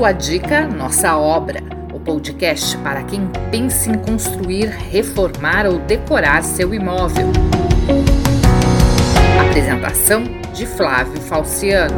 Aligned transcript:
Sua 0.00 0.12
dica, 0.12 0.66
nossa 0.66 1.14
obra. 1.18 1.62
O 1.92 2.00
podcast 2.00 2.74
para 2.78 3.02
quem 3.02 3.28
pensa 3.50 3.90
em 3.90 3.98
construir, 3.98 4.68
reformar 4.68 5.66
ou 5.66 5.78
decorar 5.80 6.42
seu 6.42 6.72
imóvel. 6.72 7.26
Apresentação 9.46 10.24
de 10.54 10.64
Flávio 10.64 11.20
Falciano. 11.20 11.94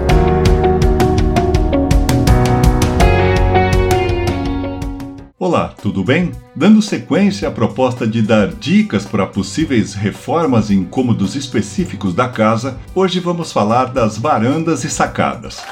Olá, 5.39 5.73
tudo 5.80 6.03
bem? 6.03 6.32
Dando 6.57 6.82
sequência 6.82 7.46
à 7.46 7.53
proposta 7.53 8.05
de 8.05 8.21
dar 8.21 8.48
dicas 8.48 9.07
para 9.07 9.29
possíveis 9.29 9.95
reformas 9.95 10.73
em 10.73 10.82
cômodos 10.82 11.37
específicos 11.37 12.12
da 12.14 12.29
casa, 12.29 12.77
hoje 12.96 13.21
vamos 13.21 13.53
falar 13.53 13.93
das 13.93 14.19
varandas 14.19 14.82
e 14.82 14.91
sacadas. 14.91 15.62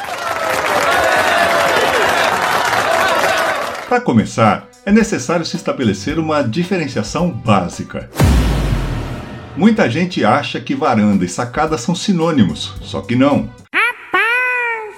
Para 3.90 4.00
começar, 4.00 4.68
é 4.86 4.92
necessário 4.92 5.44
se 5.44 5.56
estabelecer 5.56 6.16
uma 6.16 6.42
diferenciação 6.42 7.28
básica. 7.28 8.08
Muita 9.56 9.90
gente 9.90 10.24
acha 10.24 10.60
que 10.60 10.76
varanda 10.76 11.24
e 11.24 11.28
sacada 11.28 11.76
são 11.76 11.92
sinônimos, 11.92 12.72
só 12.82 13.00
que 13.00 13.16
não. 13.16 13.50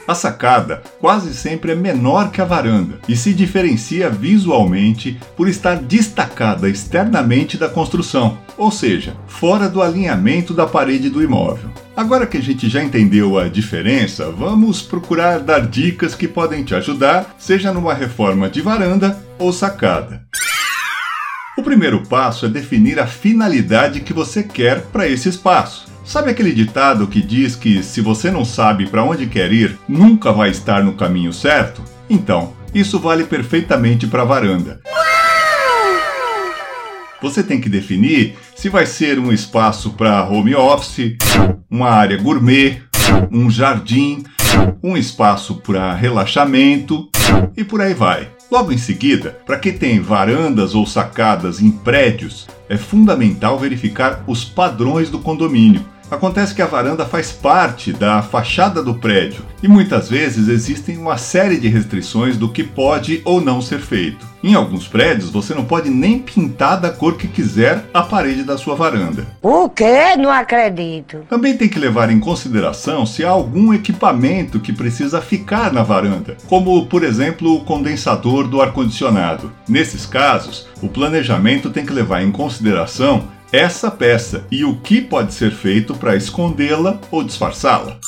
A 0.07 0.17
sacada 0.17 0.83
quase 1.01 1.33
sempre 1.33 1.73
é 1.73 1.75
menor 1.77 2.33
que 2.33 2.41
a 2.41 2.45
varanda 2.45 2.99
e 3.09 3.17
se 3.17 3.33
diferencia 3.33 4.11
visualmente 4.11 5.19
por 5.37 5.49
estar 5.49 5.77
destacada 5.77 6.69
externamente 6.69 7.57
da 7.57 7.69
construção, 7.69 8.39
ou 8.59 8.73
seja, 8.73 9.17
fora 9.29 9.69
do 9.69 9.81
alinhamento 9.81 10.53
da 10.53 10.67
parede 10.67 11.09
do 11.09 11.23
imóvel. 11.23 11.71
Agora 11.97 12.27
que 12.27 12.37
a 12.37 12.43
gente 12.43 12.69
já 12.69 12.83
entendeu 12.83 13.39
a 13.39 13.49
diferença, 13.49 14.31
vamos 14.31 14.83
procurar 14.83 15.39
dar 15.39 15.69
dicas 15.69 16.17
que 16.17 16.27
podem 16.27 16.65
te 16.65 16.75
ajudar, 16.75 17.37
seja 17.39 17.73
numa 17.73 17.95
reforma 17.95 18.51
de 18.51 18.61
varanda 18.61 19.23
ou 19.39 19.53
sacada. 19.53 20.27
O 21.57 21.63
primeiro 21.63 22.03
passo 22.07 22.47
é 22.47 22.49
definir 22.49 22.99
a 22.99 23.07
finalidade 23.07 24.01
que 24.01 24.13
você 24.13 24.43
quer 24.43 24.81
para 24.87 25.07
esse 25.07 25.29
espaço. 25.29 25.92
Sabe 26.05 26.31
aquele 26.31 26.53
ditado 26.53 27.07
que 27.07 27.23
diz 27.23 27.55
que 27.55 27.83
se 27.83 28.01
você 28.01 28.31
não 28.31 28.45
sabe 28.45 28.87
para 28.87 29.05
onde 29.05 29.27
quer 29.27 29.53
ir, 29.53 29.79
nunca 29.89 30.33
vai 30.33 30.51
estar 30.51 30.83
no 30.83 30.95
caminho 30.95 31.33
certo? 31.33 31.81
Então, 32.11 32.55
isso 32.75 32.99
vale 32.99 33.25
perfeitamente 33.25 34.07
para 34.07 34.23
a 34.23 34.25
varanda. 34.25 34.81
Você 37.23 37.43
tem 37.43 37.61
que 37.61 37.69
definir 37.69 38.35
se 38.57 38.69
vai 38.69 38.85
ser 38.85 39.19
um 39.21 39.33
espaço 39.33 39.91
para 39.91 40.29
home 40.29 40.57
office, 40.57 41.17
uma 41.71 41.89
área 41.89 42.17
gourmet, 42.17 42.83
um 43.31 43.49
jardim, 43.49 44.25
um 44.83 44.97
espaço 44.97 45.55
para 45.57 45.95
relaxamento 45.95 47.09
e 47.57 47.63
por 47.63 47.81
aí 47.81 47.95
vai. 47.95 48.29
Logo 48.51 48.73
em 48.73 48.77
seguida, 48.77 49.39
para 49.47 49.59
quem 49.59 49.73
tem 49.73 50.01
varandas 50.01 50.75
ou 50.75 50.85
sacadas 50.85 51.63
em 51.63 51.71
prédios, 51.71 52.49
é 52.69 52.77
fundamental 52.77 53.57
verificar 53.57 54.25
os 54.27 54.45
padrões 54.45 55.09
do 55.09 55.21
condomínio 55.21 55.92
Acontece 56.13 56.55
que 56.55 56.61
a 56.61 56.67
varanda 56.67 57.07
faz 57.07 57.33
parte 57.33 57.91
da 57.91 58.21
fachada 58.21 58.83
do 58.83 58.93
prédio 58.93 59.47
e 59.63 59.67
muitas 59.67 60.11
vezes 60.11 60.47
existem 60.47 60.99
uma 60.99 61.17
série 61.17 61.59
de 61.59 61.69
restrições 61.69 62.37
do 62.37 62.51
que 62.51 62.63
pode 62.63 63.23
ou 63.25 63.41
não 63.41 63.63
ser 63.63 63.81
feito. 63.81 64.27
Em 64.45 64.55
alguns 64.55 64.87
prédios, 64.87 65.31
você 65.31 65.55
não 65.55 65.65
pode 65.65 65.89
nem 65.89 66.19
pintar 66.19 66.79
da 66.79 66.91
cor 66.91 67.17
que 67.17 67.27
quiser 67.27 67.87
a 67.95 68.03
parede 68.03 68.45
da 68.45 68.59
sua 68.59 68.75
varanda. 68.75 69.27
O 69.41 69.71
quê? 69.71 70.15
Não 70.19 70.31
acredito. 70.31 71.25
Também 71.31 71.57
tem 71.57 71.67
que 71.67 71.79
levar 71.79 72.11
em 72.11 72.21
consideração 72.21 73.07
se 73.07 73.25
há 73.25 73.31
algum 73.31 73.73
equipamento 73.73 74.61
que 74.61 74.73
precisa 74.73 75.23
ficar 75.23 75.73
na 75.73 75.83
varanda, 75.83 76.37
como, 76.47 76.85
por 76.87 77.05
exemplo, 77.05 77.55
o 77.55 77.65
condensador 77.65 78.47
do 78.47 78.61
ar-condicionado. 78.61 79.51
Nesses 79.67 80.05
casos, 80.05 80.69
o 80.83 80.89
planejamento 80.89 81.71
tem 81.71 81.87
que 81.87 81.93
levar 81.93 82.23
em 82.23 82.31
consideração 82.31 83.25
essa 83.53 83.91
peça 83.91 84.47
e 84.51 84.65
o 84.65 84.77
que 84.77 85.03
pode 85.03 85.35
ser 85.35 85.51
feito 85.51 85.95
para 85.95 86.17
escondê-la 86.17 86.99
ou 87.11 87.23
disfarçá-la. 87.23 87.99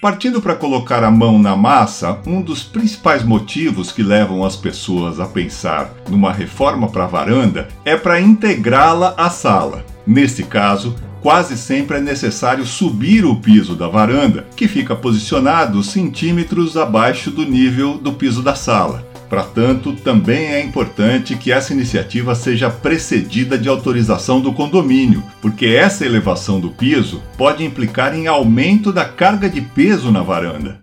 Partindo 0.00 0.40
para 0.40 0.54
colocar 0.54 1.02
a 1.02 1.10
mão 1.10 1.38
na 1.38 1.54
massa, 1.56 2.20
um 2.24 2.40
dos 2.40 2.62
principais 2.62 3.22
motivos 3.22 3.92
que 3.92 4.02
levam 4.02 4.44
as 4.44 4.56
pessoas 4.56 5.18
a 5.20 5.26
pensar 5.26 5.92
numa 6.08 6.32
reforma 6.32 6.88
para 6.88 7.04
a 7.04 7.08
varanda 7.08 7.68
é 7.84 7.96
para 7.96 8.20
integrá-la 8.20 9.14
à 9.18 9.28
sala. 9.28 9.84
Nesse 10.06 10.44
caso, 10.44 10.94
quase 11.20 11.58
sempre 11.58 11.98
é 11.98 12.00
necessário 12.00 12.64
subir 12.64 13.26
o 13.26 13.36
piso 13.36 13.74
da 13.74 13.88
varanda, 13.88 14.46
que 14.56 14.66
fica 14.68 14.96
posicionado 14.96 15.82
centímetros 15.82 16.76
abaixo 16.78 17.30
do 17.30 17.44
nível 17.44 17.98
do 17.98 18.12
piso 18.12 18.42
da 18.42 18.54
sala. 18.54 19.09
Para 19.30 19.44
tanto, 19.44 19.92
também 19.92 20.46
é 20.46 20.60
importante 20.60 21.36
que 21.36 21.52
essa 21.52 21.72
iniciativa 21.72 22.34
seja 22.34 22.68
precedida 22.68 23.56
de 23.56 23.68
autorização 23.68 24.40
do 24.40 24.52
condomínio, 24.52 25.22
porque 25.40 25.66
essa 25.66 26.04
elevação 26.04 26.58
do 26.58 26.70
piso 26.70 27.22
pode 27.38 27.64
implicar 27.64 28.12
em 28.12 28.26
aumento 28.26 28.92
da 28.92 29.04
carga 29.04 29.48
de 29.48 29.60
peso 29.60 30.10
na 30.10 30.20
varanda. 30.20 30.80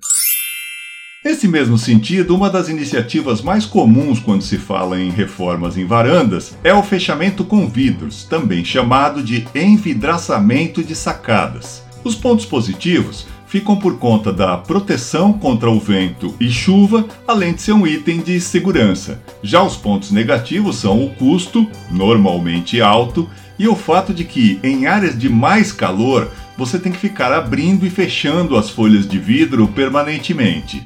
Nesse 1.25 1.46
mesmo 1.46 1.78
sentido, 1.78 2.34
uma 2.34 2.50
das 2.50 2.69
iniciativas 2.69 3.41
mais 3.41 3.66
comuns 3.66 4.18
quando 4.18 4.41
se 4.41 4.57
fala 4.57 4.97
em 4.97 5.09
reformas 5.09 5.78
em 5.78 5.84
varandas 5.86 6.57
é 6.63 6.74
o 6.74 6.81
fechamento 6.81 7.44
com 7.44 7.68
vidros, 7.68 8.24
também 8.24 8.63
chamado 8.63 9.22
de 9.22 9.46
envidraçamento 9.53 10.81
de 10.81 10.96
sacadas. 10.96 11.84
Os 12.02 12.16
pontos 12.16 12.46
positivos 12.46 13.28
ficam 13.47 13.78
por 13.78 13.97
conta 13.97 14.31
da 14.31 14.58
proteção 14.58 15.34
contra 15.34 15.69
o 15.72 15.80
vento 15.80 16.35
e 16.40 16.50
chuva, 16.50 17.06
além 17.28 17.53
de 17.53 17.62
ser 17.62 17.72
um 17.72 17.88
item 17.88 18.19
de 18.19 18.40
segurança. 18.40 19.24
Já 19.41 19.63
os 19.63 19.75
pontos 19.75 20.12
negativos 20.12 20.75
são 20.75 21.03
o 21.03 21.09
custo, 21.16 21.66
normalmente 21.90 22.81
alto, 22.81 23.30
e 23.57 23.68
o 23.68 23.75
fato 23.75 24.13
de 24.13 24.24
que, 24.24 24.59
em 24.62 24.86
áreas 24.86 25.18
de 25.18 25.30
mais 25.30 25.72
calor, 25.72 26.30
você 26.57 26.78
tem 26.78 26.91
que 26.91 27.00
ficar 27.00 27.31
abrindo 27.34 27.86
e 27.86 27.90
fechando 27.90 28.56
as 28.56 28.69
folhas 28.69 29.07
de 29.07 29.18
vidro 29.18 29.68
permanentemente. 29.68 30.84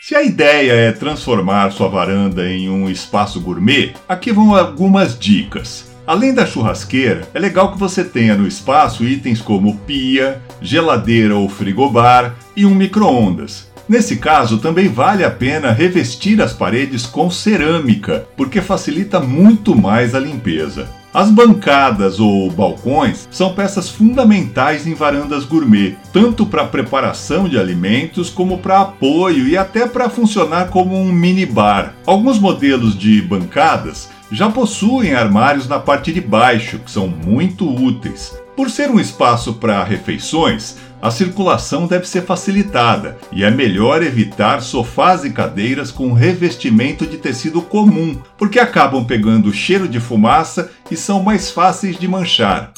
Se 0.00 0.14
a 0.14 0.22
ideia 0.22 0.72
é 0.72 0.92
transformar 0.92 1.70
sua 1.70 1.88
varanda 1.88 2.46
em 2.50 2.68
um 2.68 2.90
espaço 2.90 3.40
gourmet, 3.40 3.94
aqui 4.08 4.32
vão 4.32 4.54
algumas 4.54 5.18
dicas. 5.18 5.93
Além 6.06 6.34
da 6.34 6.44
churrasqueira, 6.44 7.22
é 7.32 7.38
legal 7.38 7.72
que 7.72 7.78
você 7.78 8.04
tenha 8.04 8.36
no 8.36 8.46
espaço 8.46 9.04
itens 9.04 9.40
como 9.40 9.78
pia, 9.86 10.38
geladeira 10.60 11.34
ou 11.34 11.48
frigobar 11.48 12.34
e 12.54 12.66
um 12.66 12.74
micro-ondas. 12.74 13.72
Nesse 13.88 14.16
caso, 14.16 14.58
também 14.58 14.88
vale 14.88 15.24
a 15.24 15.30
pena 15.30 15.72
revestir 15.72 16.42
as 16.42 16.52
paredes 16.52 17.06
com 17.06 17.30
cerâmica, 17.30 18.26
porque 18.36 18.60
facilita 18.60 19.18
muito 19.18 19.74
mais 19.74 20.14
a 20.14 20.18
limpeza. 20.18 20.88
As 21.12 21.30
bancadas 21.30 22.18
ou 22.18 22.50
balcões 22.50 23.28
são 23.30 23.54
peças 23.54 23.88
fundamentais 23.88 24.86
em 24.86 24.94
varandas 24.94 25.44
gourmet, 25.44 25.96
tanto 26.12 26.44
para 26.44 26.66
preparação 26.66 27.48
de 27.48 27.58
alimentos 27.58 28.28
como 28.28 28.58
para 28.58 28.80
apoio 28.80 29.46
e 29.46 29.56
até 29.56 29.86
para 29.86 30.10
funcionar 30.10 30.68
como 30.68 30.98
um 30.98 31.12
mini 31.12 31.46
bar. 31.46 31.94
Alguns 32.04 32.38
modelos 32.38 32.98
de 32.98 33.22
bancadas 33.22 34.10
já 34.30 34.50
possuem 34.50 35.14
armários 35.14 35.68
na 35.68 35.78
parte 35.78 36.12
de 36.12 36.20
baixo, 36.20 36.78
que 36.78 36.90
são 36.90 37.06
muito 37.08 37.68
úteis. 37.68 38.36
Por 38.56 38.70
ser 38.70 38.90
um 38.90 39.00
espaço 39.00 39.54
para 39.54 39.82
refeições, 39.82 40.76
a 41.02 41.10
circulação 41.10 41.86
deve 41.86 42.08
ser 42.08 42.22
facilitada 42.22 43.18
e 43.30 43.44
é 43.44 43.50
melhor 43.50 44.02
evitar 44.02 44.62
sofás 44.62 45.24
e 45.24 45.30
cadeiras 45.30 45.90
com 45.90 46.12
revestimento 46.12 47.06
de 47.06 47.18
tecido 47.18 47.60
comum, 47.60 48.18
porque 48.38 48.58
acabam 48.58 49.04
pegando 49.04 49.52
cheiro 49.52 49.88
de 49.88 50.00
fumaça 50.00 50.70
e 50.90 50.96
são 50.96 51.22
mais 51.22 51.50
fáceis 51.50 51.98
de 51.98 52.06
manchar. 52.06 52.72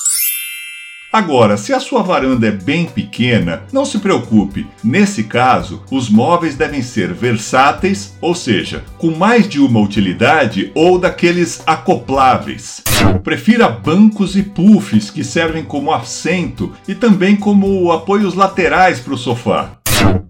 Agora, 1.16 1.56
se 1.56 1.72
a 1.72 1.80
sua 1.80 2.02
varanda 2.02 2.46
é 2.46 2.50
bem 2.50 2.84
pequena, 2.84 3.62
não 3.72 3.86
se 3.86 3.98
preocupe. 4.00 4.66
Nesse 4.84 5.24
caso, 5.24 5.82
os 5.90 6.10
móveis 6.10 6.56
devem 6.56 6.82
ser 6.82 7.14
versáteis, 7.14 8.14
ou 8.20 8.34
seja, 8.34 8.84
com 8.98 9.16
mais 9.16 9.48
de 9.48 9.58
uma 9.58 9.80
utilidade 9.80 10.70
ou 10.74 10.98
daqueles 10.98 11.62
acopláveis. 11.66 12.82
Prefira 13.24 13.66
bancos 13.66 14.36
e 14.36 14.42
puffs 14.42 15.08
que 15.08 15.24
servem 15.24 15.64
como 15.64 15.90
assento 15.90 16.74
e 16.86 16.94
também 16.94 17.34
como 17.34 17.90
apoios 17.90 18.34
laterais 18.34 19.00
para 19.00 19.14
o 19.14 19.18
sofá. 19.18 19.70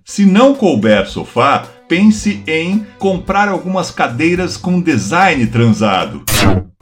Se 0.04 0.24
não 0.24 0.54
couber 0.54 1.08
sofá, 1.08 1.64
pense 1.88 2.44
em 2.46 2.86
comprar 2.96 3.48
algumas 3.48 3.90
cadeiras 3.90 4.56
com 4.56 4.80
design 4.80 5.48
transado. 5.48 6.22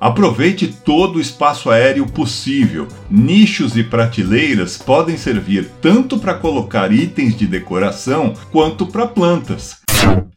Aproveite 0.04 0.66
todo 0.66 1.16
o 1.16 1.20
espaço 1.20 1.70
aéreo 1.70 2.06
possível. 2.06 2.86
Nichos 3.10 3.74
e 3.74 3.82
prateleiras 3.82 4.76
podem 4.76 5.16
servir 5.16 5.70
tanto 5.80 6.18
para 6.18 6.34
colocar 6.34 6.92
itens 6.92 7.34
de 7.34 7.46
decoração 7.46 8.34
quanto 8.52 8.86
para 8.86 9.06
plantas. 9.06 9.83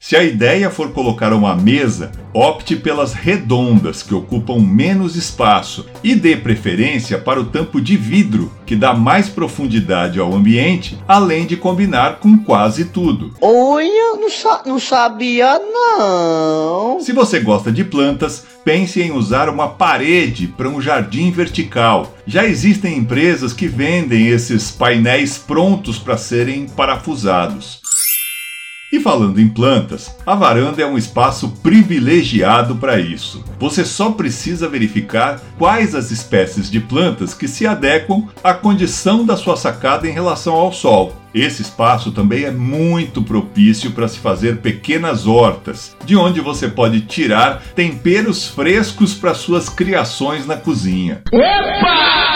Se 0.07 0.15
a 0.15 0.23
ideia 0.23 0.69
for 0.69 0.93
colocar 0.93 1.33
uma 1.33 1.53
mesa, 1.53 2.13
opte 2.33 2.77
pelas 2.77 3.11
redondas, 3.11 4.01
que 4.01 4.15
ocupam 4.15 4.57
menos 4.57 5.17
espaço, 5.17 5.85
e 6.01 6.15
dê 6.15 6.37
preferência 6.37 7.17
para 7.17 7.41
o 7.41 7.45
tampo 7.45 7.81
de 7.81 7.97
vidro, 7.97 8.49
que 8.65 8.73
dá 8.73 8.93
mais 8.93 9.27
profundidade 9.27 10.17
ao 10.17 10.33
ambiente, 10.33 10.97
além 11.05 11.45
de 11.45 11.57
combinar 11.57 12.19
com 12.19 12.37
quase 12.37 12.85
tudo. 12.85 13.33
Olha, 13.41 14.15
não, 14.17 14.29
sa 14.29 14.61
não 14.65 14.79
sabia 14.79 15.59
não. 15.59 17.01
Se 17.01 17.11
você 17.11 17.41
gosta 17.41 17.69
de 17.69 17.83
plantas, 17.83 18.45
pense 18.63 19.01
em 19.01 19.11
usar 19.11 19.49
uma 19.49 19.67
parede 19.67 20.47
para 20.47 20.69
um 20.69 20.81
jardim 20.81 21.31
vertical. 21.31 22.13
Já 22.25 22.45
existem 22.45 22.97
empresas 22.97 23.51
que 23.51 23.67
vendem 23.67 24.27
esses 24.27 24.71
painéis 24.71 25.37
prontos 25.37 25.99
para 25.99 26.15
serem 26.15 26.65
parafusados. 26.65 27.81
E 28.91 29.01
falando 29.01 29.41
em 29.41 29.49
plantas, 29.49 30.15
a 30.25 30.33
varanda 30.33 30.81
é 30.81 30.85
um 30.85 30.97
espaço 30.97 31.49
privilegiado 31.61 32.77
para 32.77 32.97
isso. 32.97 33.43
Você 33.59 33.83
só 33.83 34.11
precisa 34.11 34.69
verificar 34.69 35.41
quais 35.57 35.93
as 35.93 36.09
espécies 36.09 36.71
de 36.71 36.79
plantas 36.79 37.33
que 37.33 37.49
se 37.49 37.67
adequam 37.67 38.27
à 38.41 38.53
condição 38.53 39.25
da 39.25 39.35
sua 39.35 39.57
sacada 39.57 40.07
em 40.07 40.11
relação 40.11 40.53
ao 40.53 40.71
sol. 40.71 41.13
Esse 41.33 41.61
espaço 41.61 42.13
também 42.13 42.45
é 42.45 42.51
muito 42.51 43.21
propício 43.21 43.91
para 43.91 44.07
se 44.07 44.19
fazer 44.19 44.57
pequenas 44.57 45.27
hortas, 45.27 45.95
de 46.05 46.15
onde 46.15 46.39
você 46.39 46.69
pode 46.69 47.01
tirar 47.01 47.61
temperos 47.75 48.47
frescos 48.47 49.13
para 49.13 49.33
suas 49.33 49.67
criações 49.67 50.47
na 50.47 50.55
cozinha. 50.55 51.21
Opa! 51.31 52.26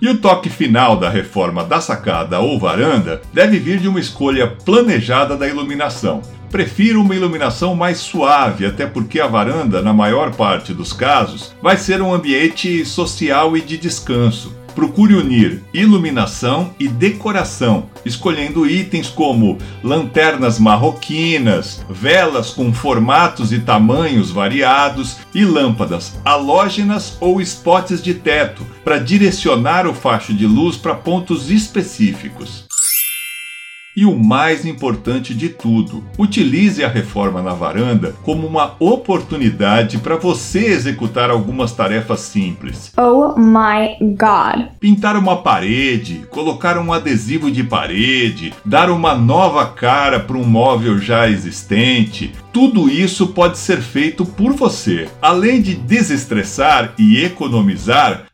E 0.00 0.08
o 0.08 0.18
toque 0.18 0.50
final 0.50 0.96
da 0.96 1.08
reforma 1.08 1.64
da 1.64 1.80
sacada 1.80 2.38
ou 2.40 2.58
varanda 2.58 3.22
deve 3.32 3.58
vir 3.58 3.78
de 3.78 3.88
uma 3.88 4.00
escolha 4.00 4.46
planejada 4.46 5.36
da 5.36 5.48
iluminação. 5.48 6.20
Prefiro 6.50 7.00
uma 7.00 7.14
iluminação 7.14 7.74
mais 7.74 7.98
suave, 7.98 8.66
até 8.66 8.86
porque 8.86 9.20
a 9.20 9.26
varanda, 9.26 9.82
na 9.82 9.92
maior 9.92 10.34
parte 10.34 10.72
dos 10.72 10.92
casos, 10.92 11.54
vai 11.62 11.76
ser 11.76 12.00
um 12.00 12.14
ambiente 12.14 12.84
social 12.84 13.56
e 13.56 13.60
de 13.60 13.76
descanso. 13.76 14.54
Procure 14.76 15.14
unir 15.14 15.62
iluminação 15.72 16.74
e 16.78 16.86
decoração, 16.86 17.86
escolhendo 18.04 18.68
itens 18.68 19.08
como 19.08 19.56
lanternas 19.82 20.58
marroquinas, 20.58 21.82
velas 21.88 22.50
com 22.50 22.74
formatos 22.74 23.54
e 23.54 23.58
tamanhos 23.58 24.30
variados 24.30 25.16
e 25.34 25.46
lâmpadas 25.46 26.20
halógenas 26.22 27.16
ou 27.20 27.40
spots 27.40 28.02
de 28.02 28.12
teto 28.12 28.66
para 28.84 28.98
direcionar 28.98 29.86
o 29.86 29.94
facho 29.94 30.34
de 30.34 30.46
luz 30.46 30.76
para 30.76 30.94
pontos 30.94 31.50
específicos. 31.50 32.65
E 33.96 34.04
o 34.04 34.14
mais 34.14 34.66
importante 34.66 35.34
de 35.34 35.48
tudo, 35.48 36.04
utilize 36.18 36.84
a 36.84 36.88
reforma 36.88 37.40
na 37.40 37.54
varanda 37.54 38.14
como 38.22 38.46
uma 38.46 38.74
oportunidade 38.78 39.96
para 39.96 40.16
você 40.16 40.66
executar 40.66 41.30
algumas 41.30 41.72
tarefas 41.72 42.20
simples. 42.20 42.92
Oh 42.98 43.34
my 43.38 43.96
god! 44.14 44.66
Pintar 44.78 45.16
uma 45.16 45.38
parede, 45.38 46.26
colocar 46.28 46.76
um 46.76 46.92
adesivo 46.92 47.50
de 47.50 47.64
parede, 47.64 48.52
dar 48.66 48.90
uma 48.90 49.14
nova 49.14 49.64
cara 49.64 50.20
para 50.20 50.36
um 50.36 50.44
móvel 50.44 50.98
já 50.98 51.26
existente. 51.26 52.32
Tudo 52.52 52.90
isso 52.90 53.28
pode 53.28 53.56
ser 53.56 53.80
feito 53.80 54.26
por 54.26 54.52
você. 54.52 55.08
Além 55.22 55.62
de 55.62 55.74
desestressar 55.74 56.92
e 56.98 57.24
economizar, 57.24 58.26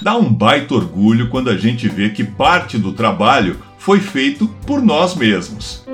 dá 0.00 0.14
um 0.14 0.32
baita 0.32 0.74
orgulho 0.74 1.28
quando 1.28 1.48
a 1.48 1.56
gente 1.56 1.88
vê 1.88 2.10
que 2.10 2.22
parte 2.22 2.76
do 2.76 2.92
trabalho 2.92 3.56
foi 3.84 4.00
feito 4.00 4.48
por 4.66 4.80
nós 4.80 5.14
mesmos. 5.14 5.84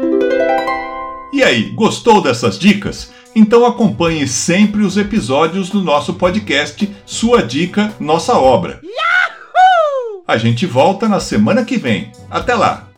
E 1.32 1.42
aí, 1.42 1.70
gostou 1.70 2.22
dessas 2.22 2.56
dicas? 2.56 3.10
Então 3.34 3.66
acompanhe 3.66 4.28
sempre 4.28 4.82
os 4.82 4.96
episódios 4.96 5.70
do 5.70 5.82
nosso 5.82 6.14
podcast 6.14 6.88
Sua 7.04 7.42
Dica, 7.42 7.92
Nossa 7.98 8.34
Obra. 8.34 8.80
Yahoo! 8.84 10.22
A 10.24 10.38
gente 10.38 10.66
volta 10.66 11.08
na 11.08 11.18
semana 11.18 11.64
que 11.64 11.76
vem. 11.78 12.12
Até 12.30 12.54
lá! 12.54 12.88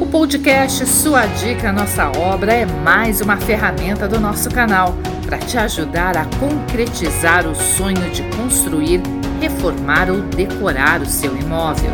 O 0.00 0.06
podcast 0.06 0.84
Sua 0.86 1.24
Dica, 1.26 1.72
Nossa 1.72 2.10
Obra 2.18 2.52
é 2.52 2.66
mais 2.66 3.20
uma 3.20 3.36
ferramenta 3.36 4.08
do 4.08 4.18
nosso 4.18 4.50
canal 4.50 4.96
para 5.24 5.38
te 5.38 5.56
ajudar 5.56 6.16
a 6.16 6.24
concretizar 6.40 7.46
o 7.46 7.54
sonho 7.54 8.10
de 8.10 8.22
construir 8.36 9.00
reformar 9.40 10.10
ou 10.10 10.20
decorar 10.22 11.00
o 11.00 11.06
seu 11.06 11.36
imóvel. 11.36 11.90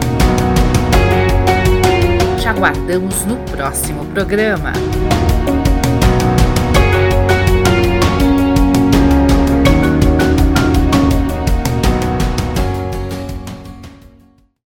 Te 2.41 2.49
aguardamos 2.49 3.25
no 3.25 3.37
próximo 3.51 4.05
programa. 4.07 4.73